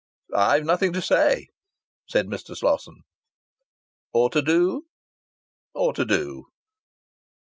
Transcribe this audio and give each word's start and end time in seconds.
"I've 0.35 0.65
nothing 0.65 0.93
to 0.93 1.01
say," 1.03 1.49
said 2.07 2.25
Mr. 2.25 2.57
Slosson. 2.57 3.03
"Or 4.11 4.31
to 4.31 4.41
do?" 4.41 4.87
"Or 5.75 5.93
to 5.93 6.03
do." 6.05 6.47